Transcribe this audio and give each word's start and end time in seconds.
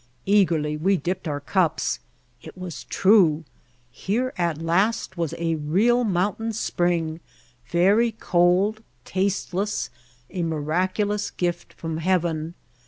Eagerly 0.25 0.75
we 0.77 0.97
dipped 0.97 1.27
in 1.27 1.29
our 1.31 1.39
cups. 1.39 1.99
It 2.41 2.57
was 2.57 2.87
truel 2.89 3.43
Here 3.91 4.33
at 4.35 4.57
last 4.59 5.15
was 5.15 5.35
a 5.37 5.57
real 5.57 6.03
mountain 6.03 6.53
spring, 6.53 7.19
very 7.67 8.11
cold, 8.13 8.81
tasteless, 9.05 9.91
a 10.31 10.41
miraculous 10.41 11.29
gift 11.29 11.73
from 11.73 11.97
Heaven. 11.97 12.55